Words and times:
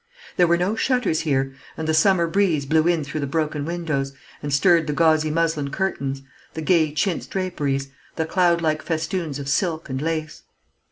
There 0.35 0.47
were 0.47 0.57
no 0.57 0.75
shutters 0.75 1.19
here, 1.19 1.53
and 1.77 1.87
the 1.87 1.93
summer 1.93 2.25
breeze 2.25 2.65
blew 2.65 2.87
in 2.87 3.03
through 3.03 3.19
the 3.19 3.27
broken 3.27 3.65
windows, 3.65 4.13
and 4.41 4.51
stirred 4.51 4.87
the 4.87 4.93
gauzy 4.93 5.29
muslin 5.29 5.69
curtains, 5.69 6.23
the 6.55 6.63
gay 6.63 6.91
chintz 6.91 7.27
draperies, 7.27 7.89
the 8.15 8.25
cloudlike 8.25 8.81
festoons 8.81 9.37
of 9.37 9.47
silk 9.47 9.91
and 9.91 10.01
lace. 10.01 10.41